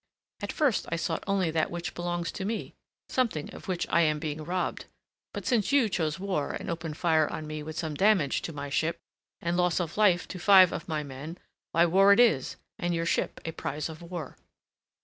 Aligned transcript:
"At 0.41 0.51
first 0.51 0.87
I 0.89 0.95
sought 0.95 1.23
only 1.27 1.51
that 1.51 1.69
which 1.69 1.93
belongs 1.93 2.31
to 2.31 2.43
me, 2.43 2.73
something 3.07 3.53
of 3.53 3.67
which 3.67 3.85
I 3.91 4.01
am 4.01 4.17
being 4.17 4.43
robbed. 4.43 4.85
But 5.31 5.45
since 5.45 5.71
you 5.71 5.89
chose 5.89 6.19
war 6.19 6.53
and 6.53 6.71
opened 6.71 6.97
fire 6.97 7.29
on 7.29 7.45
me 7.45 7.61
with 7.61 7.77
some 7.77 7.93
damage 7.93 8.41
to 8.41 8.51
my 8.51 8.71
ship 8.71 8.97
and 9.41 9.55
loss 9.57 9.79
of 9.79 9.97
life 9.97 10.27
to 10.29 10.39
five 10.39 10.71
of 10.71 10.87
my 10.87 11.03
men, 11.03 11.37
why, 11.71 11.85
war 11.85 12.11
it 12.13 12.19
is, 12.19 12.55
and 12.79 12.95
your 12.95 13.05
ship 13.05 13.39
a 13.45 13.51
prize 13.51 13.89
of 13.89 14.01
war." 14.01 14.37